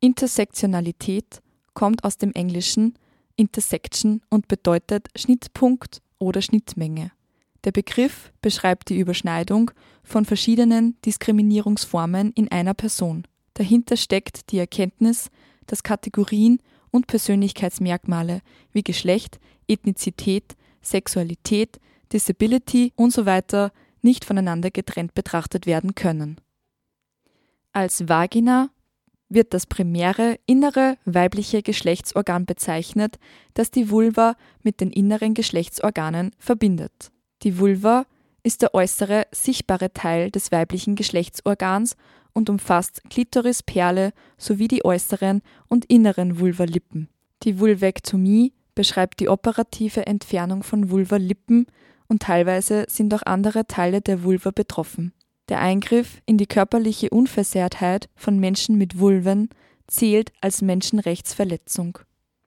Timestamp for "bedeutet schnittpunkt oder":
4.48-6.42